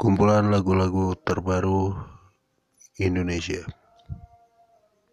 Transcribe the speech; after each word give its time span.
kumpulan 0.00 0.48
lagu-lagu 0.48 1.12
terbaru 1.28 1.92
Indonesia. 2.96 3.60